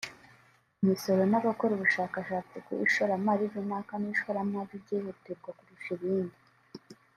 imisoro 0.81 1.21
n’abakora 1.31 1.71
ubushakashatsi 1.75 2.55
ku 2.65 2.71
ishoramari 2.87 3.43
runaka 3.53 3.93
n’ishoramari 4.01 4.73
ryihutirwa 4.83 5.49
kurusha 5.57 5.91
ibindi 5.97 6.37